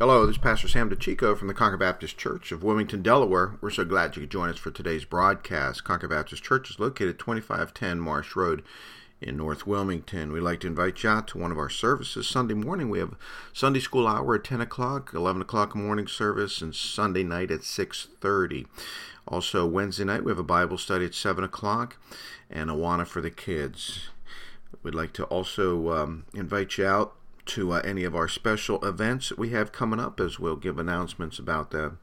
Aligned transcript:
Hello, 0.00 0.26
this 0.26 0.34
is 0.34 0.42
Pastor 0.42 0.66
Sam 0.66 0.90
DeChico 0.90 1.38
from 1.38 1.46
the 1.46 1.54
Concord 1.54 1.78
Baptist 1.78 2.18
Church 2.18 2.50
of 2.50 2.64
Wilmington, 2.64 3.00
Delaware. 3.00 3.54
We're 3.60 3.70
so 3.70 3.84
glad 3.84 4.16
you 4.16 4.22
could 4.22 4.30
join 4.30 4.48
us 4.48 4.58
for 4.58 4.72
today's 4.72 5.04
broadcast. 5.04 5.84
Concord 5.84 6.10
Baptist 6.10 6.42
Church 6.42 6.68
is 6.68 6.80
located 6.80 7.10
at 7.10 7.18
2510 7.20 8.00
Marsh 8.00 8.34
Road 8.34 8.64
in 9.20 9.36
North 9.36 9.68
Wilmington. 9.68 10.32
We'd 10.32 10.40
like 10.40 10.58
to 10.60 10.66
invite 10.66 11.04
you 11.04 11.10
out 11.10 11.28
to 11.28 11.38
one 11.38 11.52
of 11.52 11.58
our 11.58 11.70
services 11.70 12.28
Sunday 12.28 12.54
morning. 12.54 12.90
We 12.90 12.98
have 12.98 13.14
Sunday 13.52 13.78
school 13.78 14.08
hour 14.08 14.34
at 14.34 14.42
10 14.42 14.60
o'clock, 14.60 15.12
11 15.14 15.40
o'clock 15.42 15.76
morning 15.76 16.08
service, 16.08 16.60
and 16.60 16.74
Sunday 16.74 17.22
night 17.22 17.52
at 17.52 17.60
6.30. 17.60 18.66
Also, 19.28 19.64
Wednesday 19.64 20.02
night 20.02 20.24
we 20.24 20.32
have 20.32 20.40
a 20.40 20.42
Bible 20.42 20.76
study 20.76 21.04
at 21.04 21.14
7 21.14 21.44
o'clock 21.44 21.98
and 22.50 22.68
Awana 22.68 23.06
for 23.06 23.20
the 23.20 23.30
kids. 23.30 24.08
We'd 24.82 24.96
like 24.96 25.12
to 25.12 25.24
also 25.26 25.92
um, 25.92 26.24
invite 26.34 26.78
you 26.78 26.84
out 26.84 27.14
to 27.46 27.72
uh, 27.72 27.82
any 27.84 28.04
of 28.04 28.14
our 28.14 28.28
special 28.28 28.84
events 28.84 29.28
that 29.28 29.38
we 29.38 29.50
have 29.50 29.72
coming 29.72 30.00
up, 30.00 30.20
as 30.20 30.38
we'll 30.38 30.56
give 30.56 30.78
announcements 30.78 31.38
about 31.38 31.70
that 31.70 31.96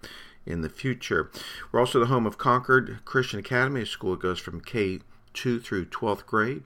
in 0.45 0.61
the 0.61 0.69
future. 0.69 1.31
We're 1.71 1.79
also 1.79 1.99
the 1.99 2.07
home 2.07 2.25
of 2.25 2.37
Concord 2.37 2.99
Christian 3.05 3.39
Academy, 3.39 3.81
a 3.81 3.85
school 3.85 4.11
that 4.11 4.21
goes 4.21 4.39
from 4.39 4.61
K 4.61 4.99
2 5.33 5.59
through 5.59 5.85
12th 5.85 6.25
grade. 6.25 6.63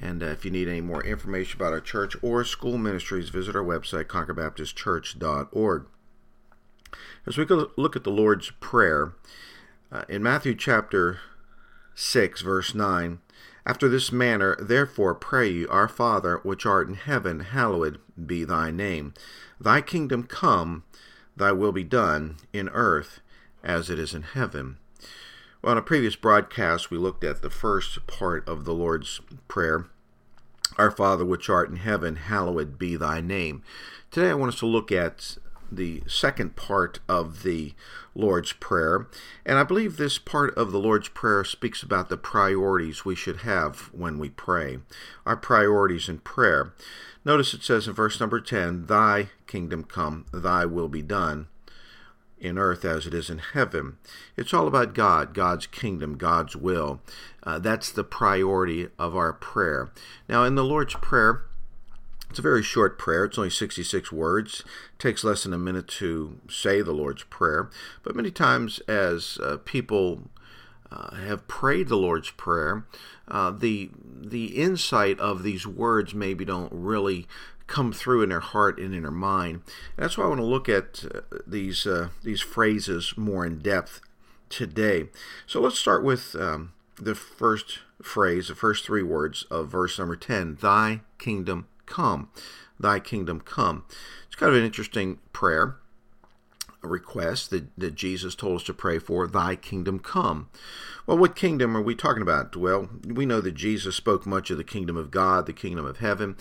And 0.00 0.22
uh, 0.22 0.26
if 0.26 0.44
you 0.44 0.50
need 0.50 0.68
any 0.68 0.80
more 0.80 1.04
information 1.04 1.60
about 1.60 1.72
our 1.72 1.80
church 1.80 2.16
or 2.22 2.44
school 2.44 2.78
ministries, 2.78 3.28
visit 3.28 3.54
our 3.54 3.62
website, 3.62 4.04
concordbaptistchurch.org. 4.04 5.86
As 7.26 7.38
we 7.38 7.44
look 7.44 7.96
at 7.96 8.04
the 8.04 8.10
Lord's 8.10 8.50
Prayer, 8.58 9.14
uh, 9.92 10.04
in 10.08 10.22
Matthew 10.22 10.54
chapter 10.54 11.20
6, 11.94 12.42
verse 12.42 12.74
9, 12.74 13.20
after 13.64 13.88
this 13.88 14.10
manner, 14.10 14.56
therefore, 14.60 15.14
pray 15.14 15.48
ye, 15.50 15.66
Our 15.66 15.88
Father, 15.88 16.40
which 16.42 16.66
art 16.66 16.88
in 16.88 16.94
heaven, 16.94 17.40
hallowed 17.40 18.00
be 18.26 18.44
thy 18.44 18.70
name. 18.70 19.14
Thy 19.60 19.80
kingdom 19.80 20.24
come, 20.24 20.84
thy 21.36 21.52
will 21.52 21.72
be 21.72 21.84
done, 21.84 22.36
in 22.52 22.68
earth 22.70 23.20
as 23.62 23.88
it 23.88 23.98
is 23.98 24.14
in 24.14 24.22
heaven. 24.22 24.78
Well, 25.62 25.72
in 25.72 25.78
a 25.78 25.82
previous 25.82 26.16
broadcast, 26.16 26.90
we 26.90 26.98
looked 26.98 27.22
at 27.22 27.40
the 27.40 27.50
first 27.50 28.04
part 28.08 28.48
of 28.48 28.64
the 28.64 28.74
Lord's 28.74 29.20
Prayer 29.46 29.86
Our 30.76 30.90
Father, 30.90 31.24
which 31.24 31.48
art 31.48 31.70
in 31.70 31.76
heaven, 31.76 32.16
hallowed 32.16 32.78
be 32.78 32.96
thy 32.96 33.20
name. 33.20 33.62
Today, 34.10 34.30
I 34.30 34.34
want 34.34 34.54
us 34.54 34.58
to 34.58 34.66
look 34.66 34.90
at 34.90 35.36
the 35.76 36.02
second 36.06 36.56
part 36.56 37.00
of 37.08 37.42
the 37.42 37.74
Lord's 38.14 38.52
Prayer. 38.52 39.08
And 39.44 39.58
I 39.58 39.62
believe 39.62 39.96
this 39.96 40.18
part 40.18 40.54
of 40.56 40.72
the 40.72 40.78
Lord's 40.78 41.08
Prayer 41.08 41.44
speaks 41.44 41.82
about 41.82 42.08
the 42.08 42.16
priorities 42.16 43.04
we 43.04 43.14
should 43.14 43.38
have 43.38 43.90
when 43.92 44.18
we 44.18 44.28
pray. 44.28 44.78
Our 45.26 45.36
priorities 45.36 46.08
in 46.08 46.18
prayer. 46.18 46.72
Notice 47.24 47.54
it 47.54 47.62
says 47.62 47.86
in 47.86 47.94
verse 47.94 48.18
number 48.20 48.40
10, 48.40 48.86
Thy 48.86 49.30
kingdom 49.46 49.84
come, 49.84 50.26
thy 50.32 50.64
will 50.66 50.88
be 50.88 51.02
done 51.02 51.46
in 52.42 52.58
earth 52.58 52.84
as 52.84 53.06
it 53.06 53.14
is 53.14 53.30
in 53.30 53.38
heaven. 53.38 53.96
It's 54.36 54.52
all 54.52 54.66
about 54.66 54.94
God, 54.94 55.32
God's 55.32 55.66
kingdom, 55.66 56.18
God's 56.18 56.56
will. 56.56 57.00
Uh, 57.44 57.60
that's 57.60 57.90
the 57.90 58.04
priority 58.04 58.88
of 58.98 59.16
our 59.16 59.32
prayer. 59.32 59.92
Now, 60.28 60.44
in 60.44 60.56
the 60.56 60.64
Lord's 60.64 60.94
Prayer, 60.94 61.44
it's 62.32 62.38
a 62.38 62.42
very 62.42 62.62
short 62.62 62.98
prayer. 62.98 63.26
It's 63.26 63.36
only 63.36 63.50
66 63.50 64.10
words. 64.10 64.60
It 64.94 64.98
takes 64.98 65.22
less 65.22 65.42
than 65.42 65.52
a 65.52 65.58
minute 65.58 65.86
to 65.88 66.40
say 66.48 66.80
the 66.80 66.92
Lord's 66.92 67.24
Prayer. 67.24 67.68
But 68.02 68.16
many 68.16 68.30
times, 68.30 68.78
as 68.88 69.36
uh, 69.42 69.58
people 69.66 70.30
uh, 70.90 71.14
have 71.16 71.46
prayed 71.46 71.88
the 71.88 71.98
Lord's 71.98 72.30
Prayer, 72.30 72.86
uh, 73.28 73.50
the 73.50 73.90
the 74.02 74.56
insight 74.56 75.20
of 75.20 75.42
these 75.42 75.66
words 75.66 76.14
maybe 76.14 76.46
don't 76.46 76.72
really 76.72 77.28
come 77.66 77.92
through 77.92 78.22
in 78.22 78.30
their 78.30 78.40
heart 78.40 78.78
and 78.78 78.94
in 78.94 79.02
their 79.02 79.10
mind. 79.10 79.56
And 79.98 80.04
that's 80.04 80.16
why 80.16 80.24
I 80.24 80.28
want 80.28 80.40
to 80.40 80.46
look 80.46 80.70
at 80.70 81.04
uh, 81.14 81.20
these 81.46 81.86
uh, 81.86 82.08
these 82.22 82.40
phrases 82.40 83.12
more 83.14 83.44
in 83.44 83.58
depth 83.58 84.00
today. 84.48 85.10
So 85.46 85.60
let's 85.60 85.78
start 85.78 86.02
with 86.02 86.34
um, 86.34 86.72
the 86.96 87.14
first 87.14 87.80
phrase, 88.00 88.48
the 88.48 88.54
first 88.54 88.86
three 88.86 89.02
words 89.02 89.42
of 89.50 89.68
verse 89.68 89.98
number 89.98 90.16
10 90.16 90.56
Thy 90.62 91.02
kingdom 91.18 91.66
come. 91.92 92.30
Thy 92.80 92.98
kingdom 92.98 93.40
come. 93.40 93.84
It's 94.26 94.34
kind 94.34 94.50
of 94.50 94.58
an 94.58 94.64
interesting 94.64 95.18
prayer, 95.32 95.76
request 96.80 97.50
that, 97.50 97.66
that 97.78 97.94
Jesus 97.94 98.34
told 98.34 98.56
us 98.60 98.64
to 98.64 98.74
pray 98.74 98.98
for. 98.98 99.26
Thy 99.26 99.56
kingdom 99.56 99.98
come. 99.98 100.48
Well, 101.06 101.18
what 101.18 101.36
kingdom 101.36 101.76
are 101.76 101.82
we 101.82 101.94
talking 101.94 102.22
about? 102.22 102.56
Well, 102.56 102.88
we 103.04 103.26
know 103.26 103.40
that 103.40 103.52
Jesus 103.52 103.94
spoke 103.94 104.24
much 104.24 104.50
of 104.50 104.56
the 104.56 104.64
kingdom 104.64 104.96
of 104.96 105.10
God, 105.10 105.46
the 105.46 105.52
kingdom 105.52 105.84
of 105.84 105.98
heaven, 105.98 106.36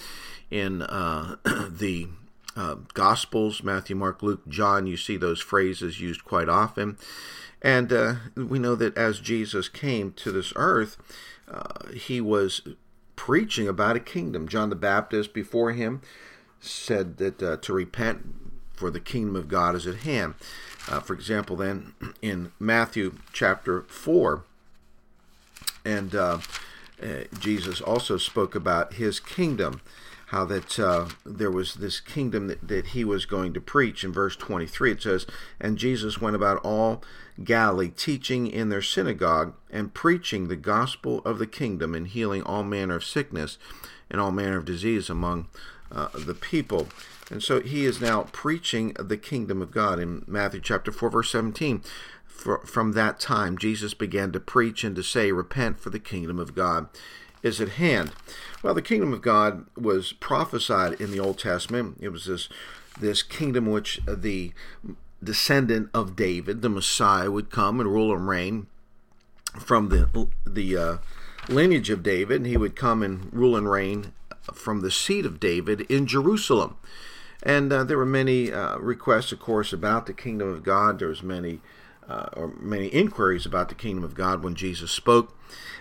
in 0.50 0.84
uh, 0.84 1.36
the 1.70 2.08
uh, 2.56 2.76
Gospels 2.94 3.64
Matthew, 3.64 3.96
Mark, 3.96 4.24
Luke, 4.24 4.48
John. 4.48 4.88
You 4.88 4.98
see 4.98 5.18
those 5.18 5.42
phrases 5.42 6.00
used 6.00 6.24
quite 6.24 6.50
often. 6.50 6.98
And 7.62 7.94
uh, 7.94 8.16
we 8.36 8.58
know 8.58 8.76
that 8.76 8.98
as 8.98 9.20
Jesus 9.20 9.70
came 9.70 10.14
to 10.14 10.32
this 10.32 10.54
earth, 10.56 10.98
uh, 11.50 11.90
he 11.94 12.22
was 12.22 12.62
preaching 13.22 13.68
about 13.68 13.96
a 13.96 14.00
kingdom. 14.00 14.48
John 14.48 14.72
the 14.72 14.76
Baptist 14.76 15.32
before 15.32 15.74
him 15.74 16.02
said 16.60 17.18
that 17.18 17.44
uh, 17.44 17.56
to 17.58 17.72
repent, 17.72 18.34
for 18.74 18.90
the 18.90 19.00
kingdom 19.00 19.36
of 19.36 19.48
God 19.48 19.76
is 19.76 19.86
at 19.86 19.98
hand. 19.98 20.34
Uh, 20.90 21.00
for 21.02 21.14
example, 21.14 21.56
then 21.56 21.94
in 22.24 22.52
Matthew 22.60 23.14
chapter 23.32 23.82
4, 23.84 24.44
and 25.86 26.16
uh, 26.16 26.40
uh 27.00 27.06
Jesus 27.40 27.80
also 27.80 28.18
spoke 28.18 28.56
about 28.56 28.94
his 28.94 29.20
kingdom 29.20 29.82
how 30.32 30.46
that 30.46 30.80
uh, 30.80 31.10
there 31.26 31.52
was 31.52 31.76
this 31.76 32.00
kingdom 32.00 32.48
that, 32.48 32.66
that 32.66 32.88
he 32.88 33.04
was 33.04 33.26
going 33.26 33.54
to 33.54 33.60
preach. 33.60 34.06
In 34.06 34.14
verse 34.14 34.38
23, 34.38 34.94
it 34.94 35.02
says, 35.02 35.28
And 35.60 35.78
Jesus 35.78 36.22
went 36.22 36.38
about 36.38 36.64
all 36.64 37.04
Galilee, 37.44 37.90
teaching 37.90 38.48
in 38.48 38.70
their 38.70 38.82
synagogue 38.82 39.54
and 39.70 39.94
preaching 39.94 40.48
the 40.48 40.56
gospel 40.56 41.20
of 41.26 41.38
the 41.38 41.48
kingdom 41.48 41.94
and 41.94 42.08
healing 42.08 42.44
all 42.44 42.64
manner 42.64 42.96
of 42.96 43.04
sickness 43.04 43.58
and 44.10 44.22
all 44.22 44.32
manner 44.32 44.58
of 44.58 44.64
disease 44.64 45.10
among 45.10 45.48
uh, 45.92 46.08
the 46.14 46.34
people. 46.34 46.88
And 47.30 47.44
so 47.44 47.60
he 47.60 47.84
is 47.84 48.00
now 48.00 48.24
preaching 48.32 48.94
the 48.98 49.18
kingdom 49.18 49.62
of 49.62 49.72
God 49.72 50.00
in 50.00 50.24
Matthew 50.28 50.62
chapter 50.62 50.94
4, 50.94 51.10
verse 51.10 51.32
17. 51.32 51.82
For, 52.26 52.60
from 52.60 52.94
that 52.94 53.20
time, 53.20 53.58
Jesus 53.58 53.94
began 53.94 54.32
to 54.32 54.40
preach 54.40 54.86
and 54.86 54.96
to 54.96 55.04
say, 55.04 55.34
Repent, 55.34 55.82
for 55.82 55.90
the 55.90 56.00
kingdom 56.00 56.40
of 56.40 56.56
God 56.56 56.88
is 57.44 57.60
at 57.60 57.70
hand. 57.70 58.12
Well, 58.64 58.74
the 58.74 58.82
kingdom 58.82 59.14
of 59.14 59.22
God 59.22 59.66
was 59.76 60.14
prophesied 60.14 61.00
in 61.02 61.12
the 61.12 61.20
Old 61.20 61.40
Testament. 61.40 61.98
It 62.00 62.10
was 62.10 62.26
this 62.26 62.50
this 63.00 63.24
kingdom 63.24 63.68
which 63.68 64.00
the 64.06 64.54
descendant 65.24 65.90
of 65.94 66.16
David, 66.16 66.62
the 66.62 66.70
Messiah, 66.70 67.32
would 67.32 67.50
come 67.50 67.80
and 67.80 67.92
rule 67.92 68.14
and 68.16 68.28
reign 68.28 68.68
from 69.60 69.90
the 69.90 70.28
the 70.46 70.78
uh, 70.78 70.98
lineage 71.50 71.90
of 71.90 72.04
David, 72.04 72.38
and 72.38 72.48
he 72.48 72.58
would 72.58 72.76
come 72.76 73.02
and 73.04 73.32
rule 73.34 73.56
and 73.56 73.70
reign 73.70 74.14
from 74.54 74.82
the 74.82 74.92
seat 74.92 75.26
of 75.26 75.40
David 75.40 75.82
in 75.82 76.06
Jerusalem. 76.08 76.76
And 77.44 77.74
uh, 77.74 77.84
there 77.84 77.98
were 77.98 78.06
many 78.06 78.52
uh, 78.52 78.78
requests, 78.78 79.32
of 79.32 79.40
course, 79.40 79.74
about 79.74 80.06
the 80.06 80.14
kingdom 80.14 80.48
of 80.50 80.64
God. 80.64 81.00
There 81.00 81.08
was 81.08 81.24
many 81.24 81.62
uh, 82.08 82.28
or 82.34 82.54
many 82.60 82.88
inquiries 82.88 83.46
about 83.46 83.70
the 83.70 83.76
kingdom 83.76 84.04
of 84.04 84.14
God 84.14 84.44
when 84.44 84.56
Jesus 84.56 84.92
spoke. 84.92 85.36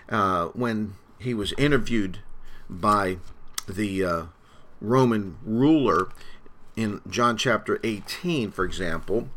Uh, 0.09 0.47
when 0.47 0.95
he 1.21 1.33
was 1.33 1.53
interviewed 1.57 2.19
by 2.69 3.17
the 3.67 4.03
uh, 4.03 4.23
Roman 4.79 5.37
ruler 5.43 6.09
in 6.75 7.01
John 7.09 7.37
chapter 7.37 7.79
18, 7.83 8.51
for 8.51 8.65
example. 8.65 9.29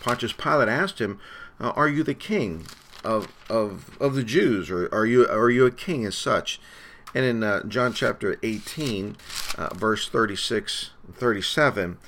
Pontius 0.00 0.32
Pilate 0.32 0.68
asked 0.68 1.00
him, 1.00 1.20
uh, 1.60 1.70
"Are 1.70 1.88
you 1.88 2.02
the 2.02 2.14
king 2.14 2.66
of 3.04 3.28
of 3.48 3.96
of 4.00 4.14
the 4.14 4.24
Jews, 4.24 4.70
or 4.70 4.92
are 4.92 5.06
you 5.06 5.28
are 5.28 5.50
you 5.50 5.66
a 5.66 5.70
king 5.70 6.04
as 6.04 6.16
such?" 6.16 6.60
And 7.14 7.24
in 7.24 7.44
uh, 7.44 7.64
John 7.64 7.92
chapter 7.92 8.38
18, 8.42 9.16
uh, 9.58 9.74
verse 9.74 10.08
36 10.08 10.90
and 11.06 11.14
37, 11.14 11.98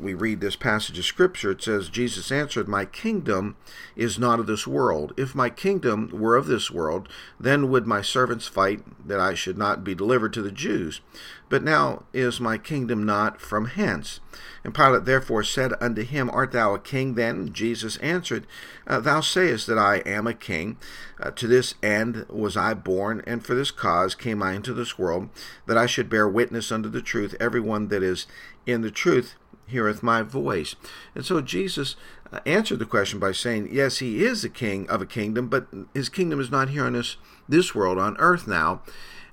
we 0.00 0.14
read 0.14 0.40
this 0.40 0.56
passage 0.56 0.98
of 0.98 1.04
Scripture, 1.04 1.50
it 1.50 1.62
says, 1.62 1.88
Jesus 1.88 2.30
answered, 2.30 2.68
My 2.68 2.84
kingdom 2.84 3.56
is 3.96 4.18
not 4.18 4.40
of 4.40 4.46
this 4.46 4.66
world. 4.66 5.12
If 5.16 5.34
my 5.34 5.50
kingdom 5.50 6.10
were 6.12 6.36
of 6.36 6.46
this 6.46 6.70
world, 6.70 7.08
then 7.38 7.70
would 7.70 7.86
my 7.86 8.02
servants 8.02 8.46
fight 8.46 8.80
that 9.06 9.20
I 9.20 9.34
should 9.34 9.58
not 9.58 9.84
be 9.84 9.94
delivered 9.94 10.32
to 10.34 10.42
the 10.42 10.52
Jews. 10.52 11.00
But 11.48 11.62
now 11.62 12.04
is 12.12 12.40
my 12.40 12.58
kingdom 12.58 13.04
not 13.04 13.40
from 13.40 13.66
hence. 13.66 14.20
And 14.62 14.74
Pilate 14.74 15.04
therefore 15.04 15.42
said 15.42 15.72
unto 15.80 16.02
him, 16.02 16.30
Art 16.30 16.52
thou 16.52 16.74
a 16.74 16.78
king 16.78 17.14
then? 17.14 17.52
Jesus 17.52 17.96
answered, 17.96 18.46
uh, 18.86 19.00
Thou 19.00 19.20
sayest 19.20 19.66
that 19.66 19.78
I 19.78 19.96
am 19.98 20.26
a 20.26 20.34
king. 20.34 20.76
Uh, 21.20 21.30
to 21.32 21.46
this 21.46 21.74
end 21.82 22.26
was 22.28 22.56
I 22.56 22.74
born, 22.74 23.22
and 23.26 23.44
for 23.44 23.54
this 23.54 23.70
cause 23.70 24.14
came 24.14 24.42
I 24.42 24.52
into 24.52 24.74
this 24.74 24.98
world, 24.98 25.30
that 25.66 25.78
I 25.78 25.86
should 25.86 26.10
bear 26.10 26.28
witness 26.28 26.70
unto 26.70 26.88
the 26.88 27.02
truth. 27.02 27.34
Everyone 27.40 27.88
that 27.88 28.02
is 28.02 28.26
in 28.66 28.82
the 28.82 28.90
truth 28.90 29.34
heareth 29.68 30.02
my 30.02 30.22
voice. 30.22 30.74
And 31.14 31.24
so 31.24 31.40
Jesus 31.40 31.96
uh, 32.32 32.40
answered 32.44 32.78
the 32.78 32.86
question 32.86 33.18
by 33.18 33.32
saying, 33.32 33.68
Yes, 33.70 33.98
he 33.98 34.24
is 34.24 34.42
the 34.42 34.48
king 34.48 34.88
of 34.88 35.00
a 35.00 35.06
kingdom, 35.06 35.48
but 35.48 35.68
his 35.94 36.08
kingdom 36.08 36.40
is 36.40 36.50
not 36.50 36.70
here 36.70 36.84
on 36.84 36.94
this, 36.94 37.16
this 37.48 37.74
world, 37.74 37.98
on 37.98 38.16
earth 38.18 38.46
now. 38.46 38.82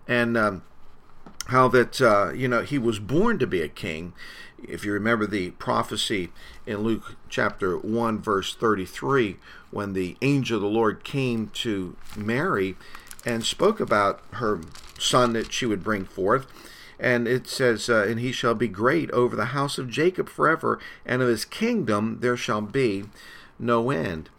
And 0.08 0.38
um, 0.38 0.64
how 1.48 1.68
that 1.70 2.02
uh, 2.02 2.32
you 2.34 2.48
know 2.48 2.64
he 2.64 2.78
was 2.78 3.00
born 3.00 3.40
to 3.40 3.48
be 3.48 3.62
a 3.62 3.68
king. 3.68 4.14
If 4.64 4.84
you 4.84 4.94
remember 4.94 5.28
the 5.28 5.52
prophecy 5.52 6.32
in 6.66 6.80
Luke 6.80 7.16
chapter 7.30 7.78
one 7.78 8.20
verse 8.20 8.56
thirty 8.56 8.86
three, 8.86 9.38
when 9.72 9.94
the 9.94 10.18
angel 10.22 10.58
of 10.58 10.64
the 10.64 10.68
Lord 10.68 11.04
came 11.04 11.50
to 11.56 11.96
Mary 12.16 12.76
and 13.26 13.46
spoke 13.46 13.80
about 13.80 14.22
her 14.34 14.62
son 15.00 15.34
that 15.34 15.52
she 15.52 15.66
would 15.66 15.84
bring 15.84 16.06
forth. 16.06 16.48
And 17.00 17.28
it 17.28 17.48
says, 17.48 17.90
uh, 17.90 18.06
And 18.08 18.20
he 18.20 18.32
shall 18.32 18.56
be 18.56 18.68
great 18.68 19.12
over 19.12 19.36
the 19.36 19.46
house 19.46 19.78
of 19.78 19.90
Jacob 19.90 20.30
forever, 20.30 20.80
and 21.06 21.22
of 21.22 21.28
his 21.28 21.46
kingdom 21.46 22.20
there 22.22 22.38
shall 22.38 22.62
be 22.62 23.06
no 23.60 23.90
end. 23.90 24.30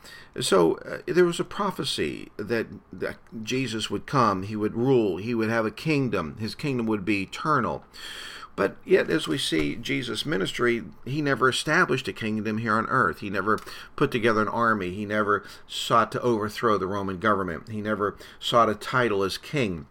So 0.41 0.75
uh, 0.77 0.99
there 1.07 1.25
was 1.25 1.41
a 1.41 1.45
prophecy 1.45 2.31
that, 2.37 2.67
that 2.93 3.17
Jesus 3.43 3.91
would 3.91 4.07
come, 4.07 4.43
he 4.43 4.57
would 4.57 4.75
rule, 4.75 5.17
he 5.17 5.35
would 5.35 5.49
have 5.49 5.65
a 5.65 5.71
kingdom, 5.71 6.37
his 6.39 6.55
kingdom 6.55 6.87
would 6.87 7.05
be 7.05 7.23
eternal. 7.23 7.85
But 8.55 8.77
yet, 8.87 9.11
as 9.11 9.29
we 9.29 9.37
see 9.37 9.77
Jesus' 9.77 10.25
ministry, 10.25 10.83
he 11.05 11.21
never 11.21 11.51
established 11.51 12.09
a 12.09 12.13
kingdom 12.13 12.57
here 12.57 12.73
on 12.73 12.87
earth. 12.87 13.21
He 13.21 13.29
never 13.29 13.59
put 13.97 14.11
together 14.11 14.41
an 14.41 14.49
army. 14.49 14.93
He 14.93 15.05
never 15.05 15.45
sought 15.69 16.11
to 16.13 16.21
overthrow 16.23 16.79
the 16.79 16.87
Roman 16.87 17.19
government. 17.19 17.69
He 17.69 17.83
never 17.83 18.17
sought 18.41 18.71
a 18.71 18.75
title 18.75 19.23
as 19.23 19.37
king 19.37 19.87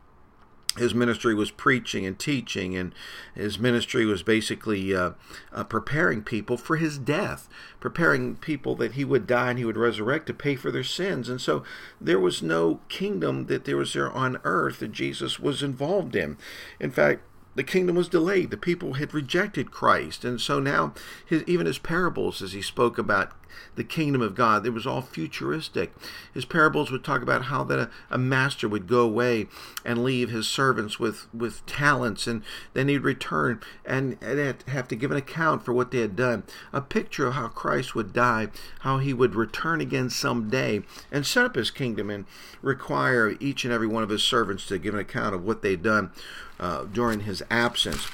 his 0.78 0.94
ministry 0.94 1.34
was 1.34 1.52
preaching 1.52 2.06
and 2.06 2.20
teaching, 2.20 2.76
and 2.76 2.94
his 3.34 3.58
ministry 3.58 4.06
was 4.06 4.24
basically 4.24 4.94
uh, 4.94 5.12
uh, 5.54 5.64
preparing 5.64 6.22
people 6.22 6.58
for 6.58 6.76
his 6.76 6.98
death, 6.98 7.48
preparing 7.80 8.36
people 8.36 8.76
that 8.76 8.94
he 8.94 9.06
would 9.06 9.26
die 9.26 9.52
and 9.52 9.60
he 9.60 9.66
would 9.66 9.78
resurrect 9.78 10.28
to 10.28 10.34
pay 10.34 10.56
for 10.56 10.72
their 10.72 10.84
sins. 10.84 11.30
And 11.30 11.40
so 11.40 11.64
there 12.02 12.20
was 12.20 12.44
no 12.44 12.82
kingdom 12.90 13.46
that 13.46 13.66
there 13.66 13.78
was 13.78 13.94
there 13.94 14.12
on 14.12 14.40
earth 14.44 14.80
that 14.80 14.92
Jesus 14.92 15.40
was 15.40 15.64
involved 15.64 16.16
in. 16.16 16.38
In 16.80 16.92
fact, 16.92 17.22
the 17.56 17.64
kingdom 17.64 17.96
was 17.96 18.10
delayed. 18.10 18.52
The 18.52 18.58
people 18.58 18.94
had 18.94 19.14
rejected 19.14 19.72
Christ. 19.72 20.26
And 20.26 20.42
so 20.42 20.60
now, 20.60 20.94
his, 21.26 21.44
even 21.48 21.66
his 21.66 21.80
parables, 21.80 22.42
as 22.42 22.52
he 22.52 22.62
spoke 22.62 22.98
about 22.98 23.32
the 23.76 23.84
kingdom 23.84 24.22
of 24.22 24.36
God. 24.36 24.66
It 24.66 24.72
was 24.72 24.88
all 24.88 25.02
futuristic. 25.02 25.94
His 26.34 26.46
parables 26.46 26.92
would 26.92 27.04
talk 27.04 27.22
about 27.22 27.44
how 27.44 27.64
that 27.66 27.80
a, 27.80 27.90
a, 28.10 28.18
master 28.18 28.68
would 28.68 28.88
go 28.88 29.02
away 29.02 29.48
and 29.84 30.04
leave 30.04 30.30
his 30.30 30.48
servants 30.48 31.00
with, 31.00 31.28
with 31.34 31.66
talents, 31.66 32.28
and 32.28 32.44
then 32.74 32.88
he'd 32.88 33.00
return 33.00 33.62
and, 33.86 34.18
and 34.22 34.64
have 34.68 34.88
to 34.88 34.96
give 34.96 35.12
an 35.12 35.18
account 35.18 35.64
for 35.64 35.74
what 35.74 35.92
they 35.92 36.00
had 36.00 36.16
done. 36.16 36.44
A 36.74 36.82
picture 36.82 37.28
of 37.28 37.34
how 37.34 37.48
Christ 37.48 37.96
would 37.96 38.14
die, 38.14 38.48
how 38.80 38.98
he 38.98 39.14
would 39.14 39.36
return 39.36 39.82
again 39.82 40.10
someday 40.10 40.82
and 41.12 41.26
set 41.26 41.46
up 41.46 41.56
his 41.56 41.72
kingdom 41.72 42.10
and 42.10 42.26
require 42.62 43.36
each 43.40 43.64
and 43.64 43.74
every 43.74 43.88
one 43.88 44.04
of 44.04 44.10
his 44.10 44.24
servants 44.24 44.66
to 44.68 44.80
give 44.80 44.94
an 44.94 45.00
account 45.00 45.36
of 45.36 45.44
what 45.44 45.62
they'd 45.62 45.84
done 45.84 46.12
uh, 46.60 46.84
during 46.84 47.22
his 47.22 47.44
absence. 47.50 48.08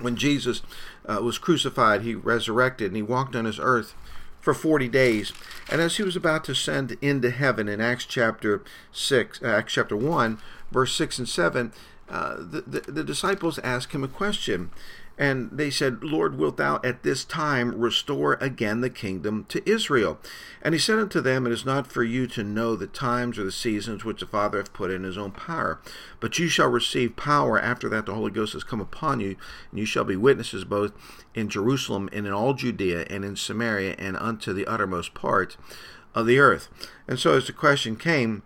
When 0.00 0.16
Jesus 0.16 0.62
uh, 1.06 1.20
was 1.22 1.38
crucified, 1.38 2.02
he 2.02 2.14
resurrected 2.14 2.88
and 2.88 2.96
he 2.96 3.02
walked 3.02 3.34
on 3.34 3.46
his 3.46 3.58
earth 3.58 3.94
for 4.46 4.54
40 4.54 4.86
days. 4.86 5.32
And 5.68 5.80
as 5.80 5.96
he 5.96 6.04
was 6.04 6.14
about 6.14 6.44
to 6.44 6.52
ascend 6.52 6.96
into 7.02 7.30
heaven 7.30 7.68
in 7.68 7.80
Acts 7.80 8.04
chapter 8.04 8.62
6, 8.92 9.42
uh, 9.42 9.46
Acts 9.46 9.72
chapter 9.72 9.96
1, 9.96 10.38
verse 10.70 10.94
6 10.94 11.18
and 11.18 11.28
7, 11.28 11.72
uh, 12.08 12.36
the, 12.36 12.62
the, 12.64 12.92
the 12.92 13.02
disciples 13.02 13.58
asked 13.64 13.90
him 13.90 14.04
a 14.04 14.08
question. 14.08 14.70
And 15.18 15.48
they 15.50 15.70
said, 15.70 16.04
Lord, 16.04 16.36
wilt 16.36 16.58
thou 16.58 16.78
at 16.84 17.02
this 17.02 17.24
time 17.24 17.78
restore 17.80 18.34
again 18.34 18.82
the 18.82 18.90
kingdom 18.90 19.46
to 19.48 19.68
Israel? 19.68 20.18
And 20.60 20.74
he 20.74 20.78
said 20.78 20.98
unto 20.98 21.22
them, 21.22 21.46
It 21.46 21.52
is 21.52 21.64
not 21.64 21.86
for 21.86 22.02
you 22.04 22.26
to 22.28 22.44
know 22.44 22.76
the 22.76 22.86
times 22.86 23.38
or 23.38 23.44
the 23.44 23.52
seasons 23.52 24.04
which 24.04 24.20
the 24.20 24.26
Father 24.26 24.58
hath 24.58 24.74
put 24.74 24.90
in 24.90 25.04
his 25.04 25.16
own 25.16 25.30
power, 25.30 25.80
but 26.20 26.38
you 26.38 26.48
shall 26.48 26.68
receive 26.68 27.16
power 27.16 27.58
after 27.58 27.88
that 27.88 28.04
the 28.04 28.14
Holy 28.14 28.30
Ghost 28.30 28.52
has 28.52 28.64
come 28.64 28.80
upon 28.80 29.20
you, 29.20 29.36
and 29.70 29.80
you 29.80 29.86
shall 29.86 30.04
be 30.04 30.16
witnesses 30.16 30.64
both 30.64 30.92
in 31.34 31.48
Jerusalem 31.48 32.10
and 32.12 32.26
in 32.26 32.32
all 32.34 32.52
Judea 32.52 33.06
and 33.08 33.24
in 33.24 33.36
Samaria 33.36 33.94
and 33.98 34.18
unto 34.18 34.52
the 34.52 34.66
uttermost 34.66 35.14
part 35.14 35.56
of 36.14 36.26
the 36.26 36.38
earth. 36.38 36.68
And 37.08 37.18
so 37.18 37.34
as 37.34 37.46
the 37.46 37.54
question 37.54 37.96
came 37.96 38.42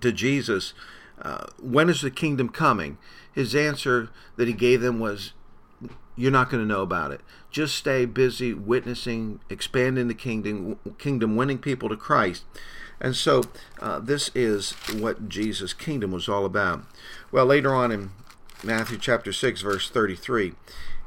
to 0.00 0.12
Jesus, 0.12 0.74
uh, 1.20 1.46
when 1.60 1.88
is 1.88 2.02
the 2.02 2.10
kingdom 2.10 2.48
coming? 2.48 2.98
His 3.32 3.54
answer 3.54 4.10
that 4.36 4.48
he 4.48 4.54
gave 4.54 4.80
them 4.80 5.00
was, 5.00 5.32
you're 6.16 6.30
not 6.30 6.50
going 6.50 6.62
to 6.62 6.68
know 6.68 6.82
about 6.82 7.12
it. 7.12 7.20
Just 7.50 7.74
stay 7.74 8.04
busy 8.04 8.52
witnessing, 8.52 9.40
expanding 9.48 10.08
the 10.08 10.14
kingdom, 10.14 10.78
kingdom, 10.98 11.36
winning 11.36 11.58
people 11.58 11.88
to 11.88 11.96
Christ. 11.96 12.44
And 13.00 13.16
so, 13.16 13.42
uh, 13.80 13.98
this 13.98 14.30
is 14.34 14.72
what 14.94 15.28
Jesus' 15.28 15.72
kingdom 15.72 16.12
was 16.12 16.28
all 16.28 16.44
about. 16.44 16.84
Well, 17.32 17.46
later 17.46 17.74
on 17.74 17.90
in 17.90 18.10
Matthew 18.62 18.96
chapter 18.96 19.32
6, 19.32 19.60
verse 19.60 19.90
33, 19.90 20.52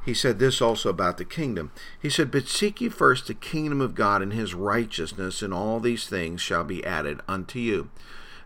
he 0.04 0.12
said 0.12 0.38
this 0.38 0.60
also 0.60 0.90
about 0.90 1.16
the 1.16 1.24
kingdom. 1.24 1.72
He 2.00 2.10
said, 2.10 2.30
But 2.30 2.48
seek 2.48 2.80
ye 2.80 2.88
first 2.88 3.26
the 3.26 3.34
kingdom 3.34 3.80
of 3.80 3.94
God 3.94 4.22
and 4.22 4.32
his 4.32 4.54
righteousness, 4.54 5.42
and 5.42 5.54
all 5.54 5.80
these 5.80 6.06
things 6.06 6.40
shall 6.40 6.64
be 6.64 6.84
added 6.84 7.20
unto 7.26 7.58
you. 7.58 7.90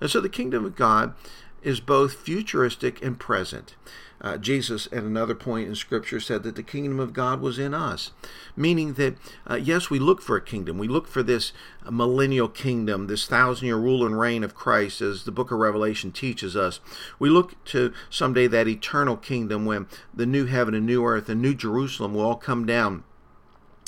And 0.01 0.09
so, 0.09 0.21
the 0.21 0.29
kingdom 0.29 0.65
of 0.65 0.77
God 0.77 1.15
is 1.63 1.81
both 1.81 2.15
futuristic 2.15 3.03
and 3.03 3.19
present. 3.19 3.75
Uh, 4.23 4.37
Jesus, 4.37 4.87
at 4.93 5.03
another 5.03 5.35
point 5.35 5.67
in 5.67 5.75
Scripture, 5.75 6.21
said 6.21 6.43
that 6.43 6.55
the 6.55 6.63
kingdom 6.63 7.01
of 7.01 7.15
God 7.15 7.41
was 7.41 7.59
in 7.59 7.73
us, 7.73 8.13
meaning 8.55 8.93
that, 8.95 9.17
uh, 9.49 9.55
yes, 9.55 9.89
we 9.89 9.99
look 9.99 10.21
for 10.21 10.37
a 10.37 10.43
kingdom. 10.43 10.77
We 10.77 10.89
look 10.89 11.09
for 11.09 11.23
this 11.23 11.53
millennial 11.91 12.49
kingdom, 12.49 13.07
this 13.07 13.27
thousand 13.27 13.67
year 13.67 13.79
rule 13.79 14.05
and 14.05 14.21
reign 14.21 14.45
of 14.45 14.55
Christ, 14.55 15.01
as 15.01 15.25
the 15.25 15.33
book 15.33 15.51
of 15.51 15.59
Revelation 15.59 16.13
teaches 16.13 16.55
us. 16.55 16.81
We 17.19 17.31
look 17.31 17.65
to 17.67 17.95
someday 18.11 18.47
that 18.49 18.69
eternal 18.69 19.17
kingdom 19.17 19.65
when 19.65 19.87
the 20.13 20.27
new 20.27 20.45
heaven 20.45 20.75
and 20.75 20.85
new 20.85 21.03
earth 21.05 21.31
and 21.31 21.41
new 21.41 21.55
Jerusalem 21.55 22.13
will 22.13 22.21
all 22.21 22.37
come 22.37 22.67
down 22.67 23.05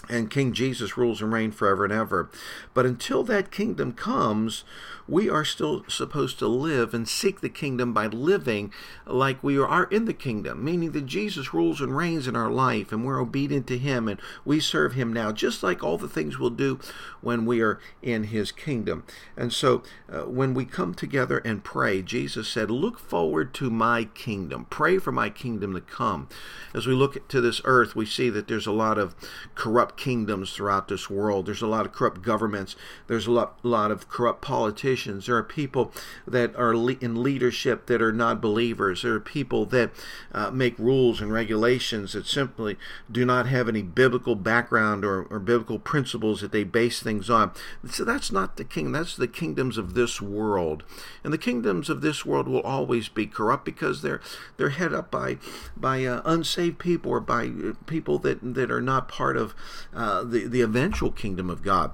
and 0.08 0.30
King 0.30 0.52
Jesus 0.52 0.96
rules 0.96 1.22
and 1.22 1.32
reigns 1.32 1.54
forever 1.54 1.84
and 1.84 1.92
ever. 1.92 2.30
But 2.74 2.86
until 2.86 3.22
that 3.24 3.50
kingdom 3.50 3.92
comes, 3.92 4.64
we 5.08 5.28
are 5.28 5.44
still 5.44 5.84
supposed 5.88 6.38
to 6.38 6.46
live 6.46 6.94
and 6.94 7.08
seek 7.08 7.40
the 7.40 7.48
kingdom 7.48 7.92
by 7.92 8.06
living 8.06 8.72
like 9.06 9.42
we 9.42 9.58
are 9.58 9.84
in 9.84 10.04
the 10.04 10.14
kingdom, 10.14 10.64
meaning 10.64 10.92
that 10.92 11.06
Jesus 11.06 11.52
rules 11.52 11.80
and 11.80 11.96
reigns 11.96 12.26
in 12.26 12.36
our 12.36 12.50
life 12.50 12.92
and 12.92 13.04
we're 13.04 13.20
obedient 13.20 13.66
to 13.68 13.78
him 13.78 14.08
and 14.08 14.20
we 14.44 14.60
serve 14.60 14.94
him 14.94 15.12
now, 15.12 15.32
just 15.32 15.62
like 15.62 15.82
all 15.82 15.98
the 15.98 16.08
things 16.08 16.38
we'll 16.38 16.50
do 16.50 16.78
when 17.20 17.44
we 17.44 17.60
are 17.60 17.80
in 18.00 18.24
his 18.24 18.52
kingdom. 18.52 19.04
And 19.36 19.52
so 19.52 19.82
uh, 20.10 20.22
when 20.22 20.54
we 20.54 20.64
come 20.64 20.94
together 20.94 21.38
and 21.38 21.64
pray, 21.64 22.02
Jesus 22.02 22.48
said, 22.48 22.70
Look 22.70 22.98
forward 22.98 23.52
to 23.54 23.70
my 23.70 24.04
kingdom, 24.04 24.66
pray 24.70 24.98
for 24.98 25.12
my 25.12 25.30
kingdom 25.30 25.74
to 25.74 25.80
come. 25.80 26.28
As 26.74 26.86
we 26.86 26.94
look 26.94 27.28
to 27.28 27.40
this 27.40 27.60
earth, 27.64 27.96
we 27.96 28.06
see 28.06 28.30
that 28.30 28.48
there's 28.48 28.66
a 28.66 28.72
lot 28.72 28.98
of 28.98 29.14
corrupt 29.54 29.91
kingdoms 29.96 30.52
throughout 30.52 30.88
this 30.88 31.08
world, 31.08 31.46
there's 31.46 31.62
a 31.62 31.66
lot 31.66 31.86
of 31.86 31.92
corrupt 31.92 32.22
governments, 32.22 32.76
there's 33.06 33.26
a 33.26 33.30
lot, 33.30 33.58
lot 33.62 33.90
of 33.90 34.08
corrupt 34.08 34.42
politicians. 34.42 35.26
There 35.26 35.36
are 35.36 35.42
people 35.42 35.92
that 36.26 36.54
are 36.56 36.76
le- 36.76 36.96
in 37.00 37.22
leadership 37.22 37.86
that 37.86 38.02
are 38.02 38.12
not 38.12 38.40
believers. 38.40 39.02
There 39.02 39.14
are 39.14 39.20
people 39.20 39.66
that 39.66 39.90
uh, 40.32 40.50
make 40.50 40.78
rules 40.78 41.20
and 41.20 41.32
regulations 41.32 42.12
that 42.12 42.26
simply 42.26 42.76
do 43.10 43.24
not 43.24 43.46
have 43.46 43.68
any 43.68 43.82
biblical 43.82 44.34
background 44.34 45.04
or, 45.04 45.24
or 45.24 45.38
biblical 45.38 45.78
principles 45.78 46.40
that 46.40 46.52
they 46.52 46.64
base 46.64 47.02
things 47.02 47.30
on. 47.30 47.52
So 47.88 48.04
that's 48.04 48.32
not 48.32 48.56
the 48.56 48.64
king. 48.64 48.92
That's 48.92 49.16
the 49.16 49.28
kingdoms 49.28 49.78
of 49.78 49.94
this 49.94 50.20
world, 50.20 50.82
and 51.24 51.32
the 51.32 51.38
kingdoms 51.38 51.88
of 51.88 52.00
this 52.00 52.24
world 52.24 52.48
will 52.48 52.62
always 52.62 53.08
be 53.08 53.26
corrupt 53.26 53.64
because 53.64 54.02
they're 54.02 54.20
they're 54.56 54.70
head 54.70 54.92
up 54.92 55.10
by 55.10 55.38
by 55.76 56.04
uh, 56.04 56.22
unsaved 56.24 56.78
people 56.78 57.10
or 57.12 57.20
by 57.20 57.46
uh, 57.46 57.72
people 57.86 58.18
that 58.20 58.38
that 58.54 58.70
are 58.70 58.80
not 58.80 59.08
part 59.08 59.36
of 59.36 59.54
uh, 59.94 60.24
the 60.24 60.46
the 60.46 60.60
eventual 60.60 61.10
kingdom 61.10 61.50
of 61.50 61.62
God. 61.62 61.92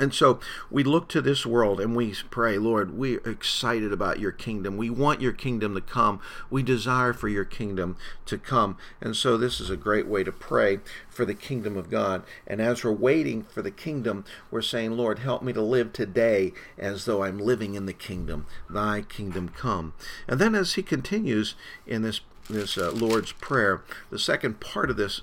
And 0.00 0.14
so 0.14 0.40
we 0.70 0.82
look 0.82 1.08
to 1.08 1.20
this 1.20 1.44
world 1.44 1.78
and 1.78 1.94
we 1.94 2.14
pray, 2.30 2.56
Lord, 2.56 2.96
we're 2.96 3.20
excited 3.28 3.92
about 3.92 4.18
your 4.18 4.32
kingdom. 4.32 4.78
We 4.78 4.88
want 4.88 5.20
your 5.20 5.32
kingdom 5.32 5.74
to 5.74 5.80
come. 5.82 6.20
We 6.48 6.62
desire 6.62 7.12
for 7.12 7.28
your 7.28 7.44
kingdom 7.44 7.96
to 8.24 8.38
come. 8.38 8.78
And 9.00 9.14
so 9.14 9.36
this 9.36 9.60
is 9.60 9.68
a 9.68 9.76
great 9.76 10.06
way 10.06 10.24
to 10.24 10.32
pray 10.32 10.80
for 11.08 11.26
the 11.26 11.34
kingdom 11.34 11.76
of 11.76 11.90
God. 11.90 12.22
And 12.46 12.62
as 12.62 12.82
we're 12.82 12.92
waiting 12.92 13.42
for 13.42 13.60
the 13.60 13.70
kingdom, 13.70 14.24
we're 14.50 14.62
saying, 14.62 14.92
Lord, 14.92 15.18
help 15.18 15.42
me 15.42 15.52
to 15.52 15.62
live 15.62 15.92
today 15.92 16.52
as 16.78 17.04
though 17.04 17.22
I'm 17.22 17.38
living 17.38 17.74
in 17.74 17.84
the 17.84 17.92
kingdom. 17.92 18.46
Thy 18.70 19.02
kingdom 19.02 19.50
come. 19.50 19.92
And 20.26 20.40
then 20.40 20.54
as 20.54 20.74
he 20.74 20.82
continues 20.82 21.56
in 21.86 22.02
this 22.02 22.20
this 22.48 22.76
uh, 22.76 22.90
Lord's 22.90 23.30
Prayer. 23.32 23.82
The 24.10 24.18
second 24.18 24.58
part 24.58 24.90
of 24.90 24.96
this 24.96 25.20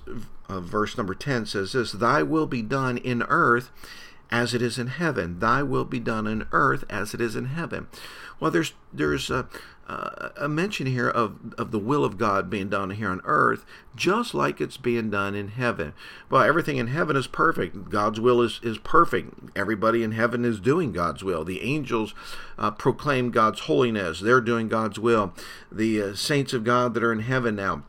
uh, 0.50 0.60
verse 0.60 0.98
number 0.98 1.14
10 1.14 1.46
says 1.46 1.74
this 1.74 1.92
Thy 1.92 2.24
will 2.24 2.48
be 2.48 2.62
done 2.62 2.98
in 2.98 3.24
earth 3.24 3.70
as 4.30 4.54
it 4.54 4.62
is 4.62 4.78
in 4.78 4.88
heaven. 4.88 5.40
Thy 5.40 5.64
will 5.64 5.86
be 5.86 6.00
done 6.00 6.28
in 6.28 6.48
earth 6.52 6.84
as 6.90 7.14
it 7.14 7.22
is 7.22 7.36
in 7.36 7.46
heaven. 7.46 7.88
Well, 8.40 8.52
there's 8.52 8.74
there's 8.94 9.30
a, 9.30 9.48
a 10.38 10.50
mention 10.50 10.86
here 10.86 11.10
of, 11.10 11.54
of 11.58 11.72
the 11.72 11.80
will 11.80 12.04
of 12.04 12.18
God 12.18 12.50
being 12.50 12.70
done 12.70 12.90
here 12.92 13.10
on 13.10 13.22
earth, 13.24 13.66
just 13.96 14.34
like 14.34 14.60
it's 14.60 14.78
being 14.78 15.10
done 15.10 15.34
in 15.34 15.50
heaven. 15.50 15.94
Well, 16.30 16.44
everything 16.44 16.78
in 16.78 16.88
heaven 16.88 17.16
is 17.16 17.28
perfect. 17.28 17.90
God's 17.90 18.20
will 18.20 18.42
is, 18.42 18.60
is 18.62 18.78
perfect. 18.78 19.34
Everybody 19.56 20.04
in 20.04 20.12
heaven 20.12 20.44
is 20.44 20.60
doing 20.60 20.92
God's 20.92 21.24
will. 21.24 21.46
The 21.46 21.62
angels 21.62 22.14
uh, 22.58 22.72
proclaim 22.72 23.32
God's 23.32 23.62
holiness, 23.62 24.20
they're 24.20 24.42
doing 24.42 24.68
God's 24.68 25.00
will. 25.00 25.34
The 25.72 26.02
uh, 26.02 26.16
saints 26.16 26.54
of 26.54 26.66
God 26.66 26.94
that 26.94 27.04
are 27.04 27.14
in 27.14 27.20
heaven 27.20 27.56
now 27.56 27.84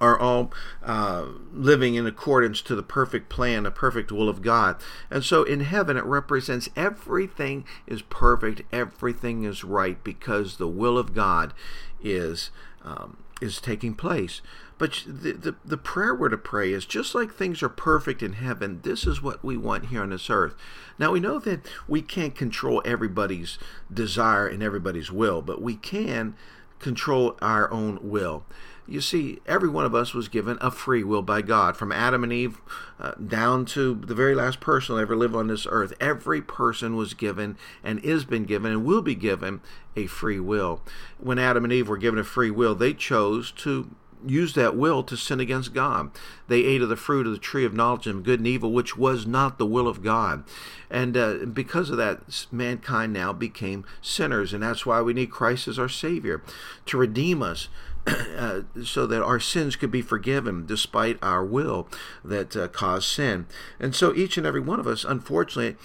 are 0.00 0.18
all 0.18 0.52
uh, 0.82 1.26
living 1.52 1.94
in 1.94 2.06
accordance 2.06 2.60
to 2.62 2.74
the 2.74 2.82
perfect 2.82 3.28
plan, 3.28 3.62
the 3.62 3.70
perfect 3.70 4.10
will 4.10 4.28
of 4.28 4.42
God. 4.42 4.76
And 5.10 5.24
so 5.24 5.44
in 5.44 5.60
heaven, 5.60 5.96
it 5.96 6.04
represents 6.04 6.68
everything 6.76 7.64
is 7.86 8.02
perfect, 8.02 8.62
everything 8.72 9.44
is 9.44 9.62
right, 9.64 10.02
because 10.02 10.56
the 10.56 10.68
will 10.68 10.98
of 10.98 11.14
God 11.14 11.54
is 12.02 12.50
um, 12.84 13.18
is 13.40 13.60
taking 13.60 13.94
place. 13.94 14.40
But 14.78 15.04
the, 15.06 15.32
the, 15.32 15.54
the 15.64 15.76
prayer 15.76 16.14
we're 16.14 16.28
to 16.30 16.38
pray 16.38 16.72
is 16.72 16.84
just 16.84 17.14
like 17.14 17.32
things 17.32 17.62
are 17.62 17.68
perfect 17.68 18.22
in 18.22 18.34
heaven, 18.34 18.80
this 18.82 19.06
is 19.06 19.22
what 19.22 19.44
we 19.44 19.56
want 19.56 19.86
here 19.86 20.02
on 20.02 20.10
this 20.10 20.28
earth. 20.28 20.54
Now, 20.98 21.12
we 21.12 21.20
know 21.20 21.38
that 21.40 21.60
we 21.86 22.02
can't 22.02 22.34
control 22.34 22.82
everybody's 22.84 23.58
desire 23.92 24.46
and 24.46 24.62
everybody's 24.62 25.12
will, 25.12 25.42
but 25.42 25.62
we 25.62 25.76
can 25.76 26.34
control 26.80 27.36
our 27.40 27.70
own 27.70 27.98
will. 28.02 28.44
You 28.86 29.00
see, 29.00 29.40
every 29.46 29.68
one 29.68 29.86
of 29.86 29.94
us 29.94 30.12
was 30.12 30.28
given 30.28 30.58
a 30.60 30.70
free 30.70 31.02
will 31.02 31.22
by 31.22 31.40
God, 31.40 31.76
from 31.76 31.90
Adam 31.90 32.22
and 32.22 32.32
Eve 32.32 32.60
uh, 33.00 33.12
down 33.12 33.64
to 33.66 33.94
the 33.94 34.14
very 34.14 34.34
last 34.34 34.60
person 34.60 34.94
who 34.94 35.00
ever 35.00 35.16
lived 35.16 35.34
on 35.34 35.46
this 35.46 35.66
earth. 35.70 35.94
Every 36.00 36.42
person 36.42 36.94
was 36.94 37.14
given 37.14 37.56
and 37.82 37.98
is 38.04 38.24
been 38.24 38.44
given 38.44 38.72
and 38.72 38.84
will 38.84 39.02
be 39.02 39.14
given 39.14 39.62
a 39.96 40.06
free 40.06 40.40
will. 40.40 40.82
When 41.18 41.38
Adam 41.38 41.64
and 41.64 41.72
Eve 41.72 41.88
were 41.88 41.96
given 41.96 42.20
a 42.20 42.24
free 42.24 42.50
will, 42.50 42.74
they 42.74 42.92
chose 42.92 43.50
to 43.52 43.90
use 44.26 44.54
that 44.54 44.76
will 44.76 45.02
to 45.04 45.16
sin 45.16 45.40
against 45.40 45.74
God. 45.74 46.10
They 46.48 46.64
ate 46.64 46.82
of 46.82 46.88
the 46.88 46.96
fruit 46.96 47.26
of 47.26 47.32
the 47.32 47.38
tree 47.38 47.64
of 47.64 47.74
knowledge 47.74 48.06
of 48.06 48.22
good 48.22 48.40
and 48.40 48.46
evil, 48.46 48.72
which 48.72 48.96
was 48.96 49.26
not 49.26 49.58
the 49.58 49.66
will 49.66 49.88
of 49.88 50.02
God. 50.02 50.44
And 50.90 51.16
uh, 51.16 51.34
because 51.52 51.90
of 51.90 51.96
that, 51.96 52.46
mankind 52.50 53.12
now 53.12 53.32
became 53.32 53.84
sinners. 54.00 54.52
And 54.52 54.62
that's 54.62 54.86
why 54.86 55.00
we 55.00 55.12
need 55.12 55.30
Christ 55.30 55.68
as 55.68 55.78
our 55.78 55.88
Savior 55.88 56.42
to 56.86 56.98
redeem 56.98 57.42
us. 57.42 57.68
Uh, 58.06 58.62
so 58.82 59.06
that 59.06 59.22
our 59.22 59.40
sins 59.40 59.76
could 59.76 59.90
be 59.90 60.02
forgiven 60.02 60.66
despite 60.66 61.18
our 61.22 61.42
will 61.42 61.88
that 62.22 62.54
uh, 62.54 62.68
caused 62.68 63.08
sin. 63.08 63.46
And 63.80 63.94
so 63.94 64.14
each 64.14 64.36
and 64.36 64.46
every 64.46 64.60
one 64.60 64.78
of 64.78 64.86
us, 64.86 65.04
unfortunately, 65.04 65.76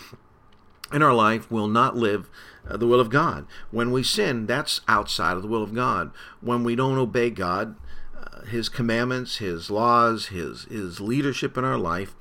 in 0.91 1.01
our 1.01 1.13
life 1.13 1.49
will 1.49 1.67
not 1.67 1.95
live 1.95 2.29
uh, 2.67 2.75
the 2.75 2.87
will 2.87 2.99
of 2.99 3.09
God. 3.09 3.45
When 3.71 3.91
we 3.91 4.03
sin, 4.03 4.47
that's 4.47 4.81
outside 4.87 5.37
of 5.37 5.43
the 5.43 5.47
will 5.47 5.63
of 5.63 5.73
God. 5.73 6.11
When 6.41 6.65
we 6.65 6.75
don't 6.75 6.97
obey 6.97 7.29
God, 7.29 7.75
his 8.47 8.69
commandments, 8.69 9.37
his 9.37 9.69
laws, 9.69 10.27
his 10.27 10.63
his 10.65 10.99
leadership 10.99 11.57
in 11.57 11.63
our 11.63 11.77
life, 11.77 12.15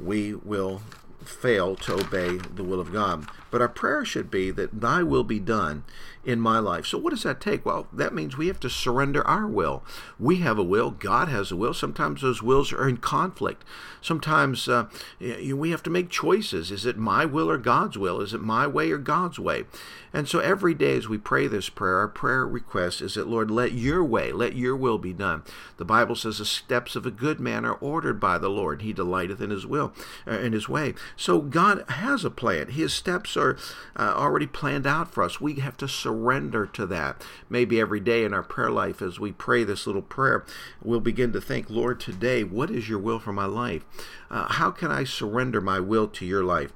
we 0.00 0.34
will 0.34 0.82
fail 1.24 1.74
to 1.76 1.94
obey 1.94 2.36
the 2.36 2.64
will 2.64 2.80
of 2.80 2.92
God. 2.92 3.26
But 3.50 3.60
our 3.60 3.68
prayer 3.68 4.04
should 4.04 4.30
be 4.30 4.50
that 4.52 4.80
thy 4.80 5.02
will 5.02 5.24
be 5.24 5.40
done 5.40 5.84
in 6.24 6.40
my 6.40 6.58
life. 6.58 6.86
So, 6.86 6.98
what 6.98 7.10
does 7.10 7.22
that 7.22 7.40
take? 7.40 7.64
Well, 7.64 7.86
that 7.92 8.14
means 8.14 8.36
we 8.36 8.48
have 8.48 8.60
to 8.60 8.70
surrender 8.70 9.26
our 9.26 9.46
will. 9.46 9.82
We 10.18 10.36
have 10.36 10.58
a 10.58 10.62
will, 10.62 10.90
God 10.90 11.28
has 11.28 11.50
a 11.50 11.56
will. 11.56 11.74
Sometimes 11.74 12.22
those 12.22 12.42
wills 12.42 12.72
are 12.72 12.88
in 12.88 12.98
conflict. 12.98 13.64
Sometimes 14.00 14.68
uh, 14.68 14.86
we 15.20 15.70
have 15.70 15.82
to 15.84 15.90
make 15.90 16.10
choices. 16.10 16.70
Is 16.70 16.86
it 16.86 16.96
my 16.96 17.24
will 17.24 17.50
or 17.50 17.58
God's 17.58 17.96
will? 17.96 18.20
Is 18.20 18.34
it 18.34 18.40
my 18.40 18.66
way 18.66 18.90
or 18.90 18.98
God's 18.98 19.38
way? 19.38 19.64
And 20.12 20.28
so, 20.28 20.38
every 20.38 20.74
day 20.74 20.96
as 20.96 21.08
we 21.08 21.18
pray 21.18 21.48
this 21.48 21.68
prayer, 21.68 21.98
our 21.98 22.08
prayer 22.08 22.46
request 22.46 23.02
is 23.02 23.14
that, 23.14 23.26
Lord, 23.26 23.50
let 23.50 23.72
your 23.72 24.04
way, 24.04 24.30
let 24.30 24.54
your 24.54 24.76
will 24.76 24.98
be 24.98 25.12
done. 25.12 25.42
The 25.76 25.84
Bible 25.84 26.14
says 26.14 26.38
the 26.38 26.44
steps 26.44 26.94
of 26.94 27.04
a 27.04 27.10
good 27.10 27.40
man 27.40 27.64
are 27.64 27.74
ordered 27.74 28.20
by 28.20 28.38
the 28.38 28.48
Lord. 28.48 28.82
He 28.82 28.92
delighteth 28.92 29.40
in 29.40 29.50
his 29.50 29.66
will, 29.66 29.92
uh, 30.26 30.38
in 30.38 30.52
his 30.52 30.68
way. 30.68 30.94
So, 31.16 31.40
God 31.40 31.84
has 31.88 32.24
a 32.24 32.30
plan. 32.30 32.68
His 32.68 32.94
steps 32.94 33.36
are 33.36 33.56
uh, 33.96 34.14
already 34.16 34.46
planned 34.46 34.86
out 34.86 35.12
for 35.12 35.24
us. 35.24 35.40
We 35.40 35.54
have 35.56 35.76
to 35.78 35.88
surrender 35.88 36.13
surrender 36.14 36.66
to 36.66 36.86
that. 36.86 37.22
Maybe 37.48 37.80
every 37.80 38.00
day 38.00 38.24
in 38.24 38.32
our 38.32 38.42
prayer 38.42 38.70
life, 38.70 39.02
as 39.02 39.18
we 39.18 39.32
pray 39.32 39.64
this 39.64 39.86
little 39.86 40.02
prayer, 40.02 40.44
we'll 40.82 41.00
begin 41.00 41.32
to 41.32 41.40
think, 41.40 41.68
Lord, 41.68 42.00
today, 42.00 42.44
what 42.44 42.70
is 42.70 42.88
your 42.88 42.98
will 42.98 43.18
for 43.18 43.32
my 43.32 43.46
life? 43.46 43.84
Uh, 44.30 44.52
how 44.52 44.70
can 44.70 44.90
I 44.90 45.04
surrender 45.04 45.60
my 45.60 45.80
will 45.80 46.06
to 46.08 46.24
your 46.24 46.44
life, 46.44 46.72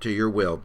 to 0.00 0.10
your 0.10 0.30
will? 0.30 0.62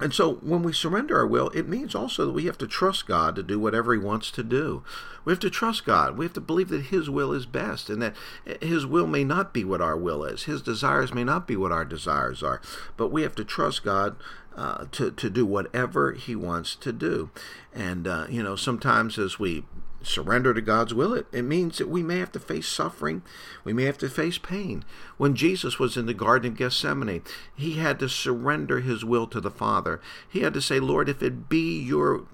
And 0.00 0.12
so 0.12 0.34
when 0.36 0.64
we 0.64 0.72
surrender 0.72 1.16
our 1.16 1.26
will, 1.26 1.50
it 1.50 1.68
means 1.68 1.94
also 1.94 2.26
that 2.26 2.32
we 2.32 2.46
have 2.46 2.58
to 2.58 2.66
trust 2.66 3.06
God 3.06 3.36
to 3.36 3.42
do 3.42 3.60
whatever 3.60 3.92
He 3.92 4.00
wants 4.00 4.32
to 4.32 4.42
do. 4.42 4.82
We 5.24 5.30
have 5.30 5.38
to 5.40 5.50
trust 5.50 5.84
God. 5.84 6.16
We 6.16 6.24
have 6.24 6.32
to 6.32 6.40
believe 6.40 6.70
that 6.70 6.86
His 6.86 7.08
will 7.08 7.32
is 7.32 7.46
best 7.46 7.88
and 7.88 8.02
that 8.02 8.16
His 8.60 8.84
will 8.84 9.06
may 9.06 9.22
not 9.22 9.54
be 9.54 9.64
what 9.64 9.80
our 9.80 9.96
will 9.96 10.24
is. 10.24 10.44
His 10.44 10.60
desires 10.60 11.14
may 11.14 11.22
not 11.22 11.46
be 11.46 11.54
what 11.54 11.70
our 11.70 11.84
desires 11.84 12.42
are. 12.42 12.60
But 12.96 13.12
we 13.12 13.22
have 13.22 13.36
to 13.36 13.44
trust 13.44 13.84
God 13.84 14.16
uh, 14.56 14.86
to, 14.92 15.10
to 15.10 15.30
do 15.30 15.46
whatever 15.46 16.12
He 16.12 16.36
wants 16.36 16.74
to 16.76 16.92
do. 16.92 17.30
And, 17.74 18.06
uh, 18.06 18.26
you 18.28 18.42
know, 18.42 18.56
sometimes 18.56 19.18
as 19.18 19.38
we 19.38 19.64
surrender 20.02 20.52
to 20.52 20.60
God's 20.60 20.92
will, 20.94 21.14
it, 21.14 21.26
it 21.32 21.42
means 21.42 21.78
that 21.78 21.88
we 21.88 22.02
may 22.02 22.18
have 22.18 22.32
to 22.32 22.40
face 22.40 22.68
suffering. 22.68 23.22
We 23.64 23.72
may 23.72 23.84
have 23.84 23.98
to 23.98 24.08
face 24.08 24.38
pain. 24.38 24.84
When 25.16 25.34
Jesus 25.34 25.78
was 25.78 25.96
in 25.96 26.06
the 26.06 26.14
Garden 26.14 26.52
of 26.52 26.58
Gethsemane, 26.58 27.22
he 27.54 27.74
had 27.74 27.98
to 28.00 28.08
surrender 28.08 28.80
his 28.80 29.04
will 29.04 29.26
to 29.28 29.40
the 29.40 29.50
Father. 29.50 30.00
He 30.28 30.40
had 30.40 30.54
to 30.54 30.60
say, 30.60 30.80
Lord, 30.80 31.08
if 31.08 31.22
it 31.22 31.48
be 31.48 31.80
your 31.80 32.24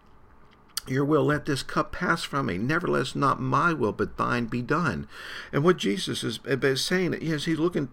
your 0.87 1.05
will, 1.05 1.25
let 1.25 1.45
this 1.45 1.63
cup 1.63 1.93
pass 1.93 2.23
from 2.23 2.47
me. 2.47 2.57
Nevertheless, 2.57 3.15
not 3.15 3.41
my 3.41 3.75
will, 3.75 3.93
but 3.93 4.17
thine 4.17 4.47
be 4.47 4.63
done. 4.63 5.07
And 5.53 5.63
what 5.63 5.77
Jesus 5.77 6.25
is, 6.25 6.41
saying, 6.81 7.13
is 7.13 7.45
he's 7.45 7.59
looking 7.59 7.91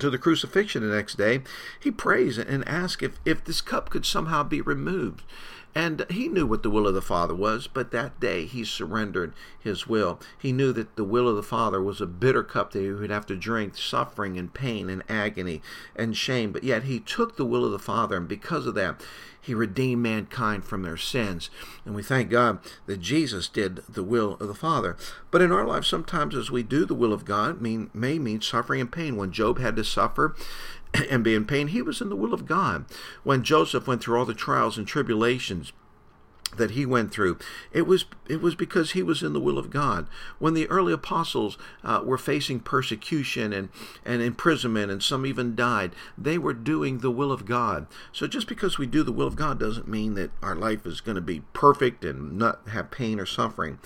to 0.00 0.10
the 0.10 0.18
crucifixion 0.18 0.88
the 0.88 0.94
next 0.94 1.16
day, 1.16 1.42
he 1.78 1.90
prays 1.90 2.38
and 2.38 2.66
asks 2.68 3.02
if, 3.02 3.18
if 3.24 3.44
this 3.44 3.60
cup 3.60 3.90
could 3.90 4.06
somehow 4.06 4.42
be 4.42 4.60
removed. 4.60 5.22
And 5.76 6.06
he 6.08 6.28
knew 6.28 6.46
what 6.46 6.62
the 6.62 6.70
will 6.70 6.88
of 6.88 6.94
the 6.94 7.02
Father 7.02 7.34
was, 7.34 7.66
but 7.66 7.90
that 7.90 8.18
day 8.18 8.46
he 8.46 8.64
surrendered 8.64 9.34
his 9.60 9.86
will. 9.86 10.18
He 10.38 10.50
knew 10.50 10.72
that 10.72 10.96
the 10.96 11.04
will 11.04 11.28
of 11.28 11.36
the 11.36 11.42
Father 11.42 11.82
was 11.82 12.00
a 12.00 12.06
bitter 12.06 12.42
cup 12.42 12.72
that 12.72 12.80
he 12.80 12.90
would 12.90 13.10
have 13.10 13.26
to 13.26 13.36
drink, 13.36 13.76
suffering 13.76 14.38
and 14.38 14.54
pain 14.54 14.88
and 14.88 15.02
agony 15.06 15.60
and 15.94 16.16
shame. 16.16 16.50
But 16.50 16.64
yet 16.64 16.84
he 16.84 16.98
took 16.98 17.36
the 17.36 17.44
will 17.44 17.62
of 17.62 17.72
the 17.72 17.78
Father, 17.78 18.16
and 18.16 18.26
because 18.26 18.66
of 18.66 18.74
that, 18.76 19.02
he 19.38 19.52
redeemed 19.54 20.02
mankind 20.02 20.64
from 20.64 20.82
their 20.82 20.96
sins. 20.96 21.50
And 21.84 21.94
we 21.94 22.02
thank 22.02 22.30
God 22.30 22.58
that 22.86 23.02
Jesus 23.02 23.46
did 23.46 23.82
the 23.86 24.02
will 24.02 24.38
of 24.40 24.48
the 24.48 24.54
Father. 24.54 24.96
But 25.30 25.42
in 25.42 25.52
our 25.52 25.66
lives, 25.66 25.88
sometimes 25.88 26.34
as 26.34 26.50
we 26.50 26.62
do 26.62 26.86
the 26.86 26.94
will 26.94 27.12
of 27.12 27.26
God, 27.26 27.60
mean 27.60 27.90
may 27.92 28.18
mean 28.18 28.40
suffering 28.40 28.80
and 28.80 28.90
pain. 28.90 29.16
When 29.16 29.30
Job 29.30 29.58
had 29.58 29.76
to 29.76 29.84
suffer 29.84 30.34
and 31.10 31.24
be 31.24 31.34
in 31.34 31.44
pain, 31.44 31.68
he 31.68 31.82
was 31.82 32.00
in 32.00 32.08
the 32.08 32.16
will 32.16 32.34
of 32.34 32.46
God. 32.46 32.84
When 33.24 33.42
Joseph 33.42 33.86
went 33.86 34.02
through 34.02 34.18
all 34.18 34.24
the 34.24 34.34
trials 34.34 34.78
and 34.78 34.86
tribulations, 34.86 35.72
that 36.56 36.70
he 36.70 36.86
went 36.86 37.12
through 37.12 37.38
it 37.72 37.86
was 37.86 38.06
it 38.28 38.40
was 38.40 38.54
because 38.54 38.92
he 38.92 39.02
was 39.02 39.22
in 39.22 39.32
the 39.32 39.40
will 39.40 39.58
of 39.58 39.68
God. 39.68 40.06
When 40.38 40.54
the 40.54 40.68
early 40.68 40.92
apostles 40.92 41.58
uh, 41.84 42.02
were 42.04 42.16
facing 42.16 42.60
persecution 42.60 43.52
and 43.52 43.68
and 44.04 44.22
imprisonment 44.22 44.90
and 44.90 45.02
some 45.02 45.26
even 45.26 45.54
died 45.54 45.92
they 46.16 46.38
were 46.38 46.54
doing 46.54 46.98
the 46.98 47.10
will 47.10 47.32
of 47.32 47.46
God. 47.46 47.86
So 48.12 48.26
just 48.26 48.48
because 48.48 48.78
we 48.78 48.86
do 48.86 49.02
the 49.02 49.12
will 49.12 49.26
of 49.26 49.36
God 49.36 49.58
doesn't 49.58 49.88
mean 49.88 50.14
that 50.14 50.30
our 50.42 50.54
life 50.54 50.86
is 50.86 51.00
going 51.00 51.16
to 51.16 51.20
be 51.20 51.42
perfect 51.52 52.04
and 52.04 52.38
not 52.38 52.68
have 52.68 52.90
pain 52.90 53.20
or 53.20 53.26
suffering 53.26 53.78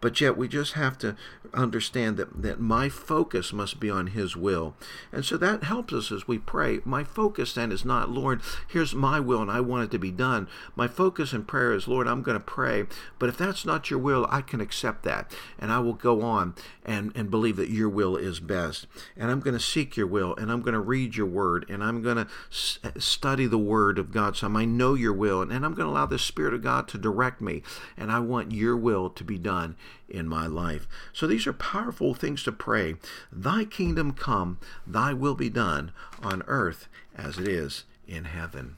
but 0.00 0.20
yet 0.20 0.36
we 0.36 0.48
just 0.48 0.74
have 0.74 0.98
to 0.98 1.16
understand 1.54 2.16
that, 2.16 2.42
that 2.42 2.60
my 2.60 2.88
focus 2.88 3.52
must 3.52 3.80
be 3.80 3.90
on 3.90 4.08
His 4.08 4.36
will. 4.36 4.74
And 5.12 5.24
so 5.24 5.36
that 5.38 5.64
helps 5.64 5.92
us 5.92 6.12
as 6.12 6.28
we 6.28 6.38
pray. 6.38 6.80
My 6.84 7.04
focus 7.04 7.54
then 7.54 7.72
is 7.72 7.84
not, 7.84 8.10
Lord, 8.10 8.42
here's 8.68 8.94
my 8.94 9.20
will 9.20 9.42
and 9.42 9.50
I 9.50 9.60
want 9.60 9.84
it 9.84 9.90
to 9.92 9.98
be 9.98 10.10
done. 10.10 10.48
My 10.76 10.88
focus 10.88 11.32
in 11.32 11.44
prayer 11.44 11.72
is, 11.72 11.88
Lord, 11.88 12.06
I'm 12.06 12.22
going 12.22 12.38
to 12.38 12.44
pray. 12.44 12.84
But 13.18 13.28
if 13.28 13.36
that's 13.36 13.64
not 13.64 13.90
your 13.90 13.98
will, 13.98 14.26
I 14.30 14.42
can 14.42 14.60
accept 14.60 15.02
that. 15.04 15.32
And 15.58 15.72
I 15.72 15.78
will 15.80 15.94
go 15.94 16.22
on 16.22 16.54
and, 16.84 17.12
and 17.14 17.30
believe 17.30 17.56
that 17.56 17.70
your 17.70 17.88
will 17.88 18.16
is 18.16 18.40
best. 18.40 18.86
And 19.16 19.30
I'm 19.30 19.40
going 19.40 19.56
to 19.56 19.62
seek 19.62 19.96
your 19.96 20.06
will 20.06 20.34
and 20.36 20.50
I'm 20.52 20.62
going 20.62 20.74
to 20.74 20.80
read 20.80 21.16
your 21.16 21.26
word 21.26 21.66
and 21.68 21.82
I'm 21.82 22.02
going 22.02 22.16
to 22.16 22.26
s- 22.50 22.78
study 22.98 23.46
the 23.46 23.58
word 23.58 23.98
of 23.98 24.12
God. 24.12 24.36
So 24.36 24.48
I 24.48 24.64
know 24.64 24.94
your 24.94 25.12
will 25.12 25.42
and, 25.42 25.52
and 25.52 25.64
I'm 25.64 25.74
going 25.74 25.86
to 25.86 25.92
allow 25.92 26.06
the 26.06 26.18
Spirit 26.18 26.54
of 26.54 26.62
God 26.62 26.88
to 26.88 26.98
direct 26.98 27.40
me. 27.40 27.62
And 27.96 28.12
I 28.12 28.20
want 28.20 28.52
your 28.52 28.76
will 28.76 29.10
to 29.10 29.24
be 29.24 29.38
done 29.38 29.76
in 30.08 30.28
my 30.28 30.46
life. 30.46 30.86
So 31.12 31.26
these 31.26 31.46
are 31.46 31.52
powerful 31.52 32.14
things 32.14 32.42
to 32.44 32.52
pray. 32.52 32.96
Thy 33.32 33.64
kingdom 33.64 34.12
come, 34.12 34.58
thy 34.86 35.12
will 35.12 35.34
be 35.34 35.50
done 35.50 35.92
on 36.22 36.42
earth 36.46 36.88
as 37.14 37.38
it 37.38 37.48
is 37.48 37.84
in 38.06 38.24
heaven. 38.24 38.76